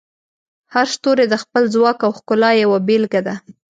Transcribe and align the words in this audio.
هر 0.73 0.85
ستوری 0.95 1.25
د 1.29 1.35
خپل 1.43 1.63
ځواک 1.73 1.97
او 2.05 2.11
ښکلا 2.17 2.49
یوه 2.63 2.77
بیلګه 2.87 3.21
ده. 3.27 3.35